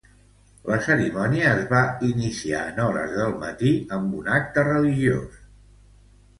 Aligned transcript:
La 0.69 0.77
cerimònia 0.85 1.51
es 1.57 1.61
va 1.73 1.81
iniciar 2.07 2.63
en 2.71 2.81
hores 2.87 3.15
del 3.21 3.37
matí 3.45 3.77
amb 4.01 4.19
un 4.25 4.35
acte 4.41 4.67
religiós. 4.73 5.41